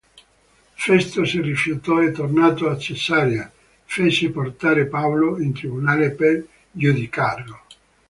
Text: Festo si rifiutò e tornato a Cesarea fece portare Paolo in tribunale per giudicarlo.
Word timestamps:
Festo 0.73 1.25
si 1.25 1.41
rifiutò 1.41 2.01
e 2.01 2.11
tornato 2.11 2.67
a 2.67 2.75
Cesarea 2.75 3.51
fece 3.83 4.31
portare 4.31 4.87
Paolo 4.87 5.39
in 5.39 5.53
tribunale 5.53 6.09
per 6.09 6.43
giudicarlo. 6.71 7.61